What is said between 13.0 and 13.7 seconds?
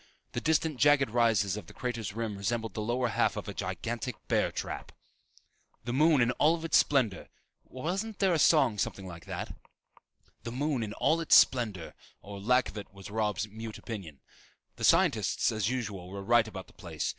Robb's